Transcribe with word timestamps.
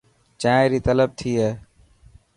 چائين 0.41 0.67
ري 0.73 0.79
طلب 0.87 1.09
ٿي 1.19 1.31
هي. 1.41 1.51